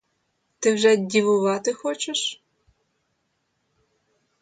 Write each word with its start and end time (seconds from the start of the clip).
Ти 0.59 0.73
вже 0.73 0.95
дівувати 0.95 1.73
хочеш? 1.73 2.43